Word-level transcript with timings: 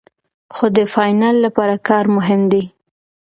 خو 0.55 0.65
د 0.77 0.79
فاینل 0.93 1.35
لپاره 1.45 1.75
کار 1.89 2.05
مهم 2.17 2.41
دی. 2.51 2.63